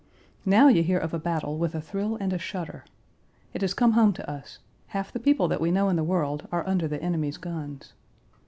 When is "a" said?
1.13-1.19, 1.75-1.79, 2.33-2.39